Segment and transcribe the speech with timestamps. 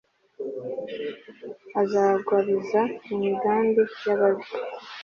[1.81, 2.81] Azagwabiza
[3.13, 4.49] imigambi yababi